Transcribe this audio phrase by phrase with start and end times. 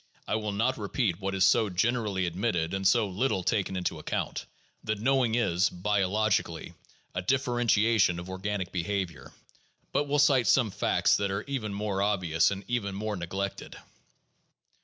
[0.27, 4.47] I will not repeat what is so generally admitted and so little taken into account,
[4.83, 6.73] that knowing is, biologically,
[7.13, 9.31] a differentiation of organic behavior,
[9.93, 13.75] but will cite some facts that are even more obvious and even more neglected.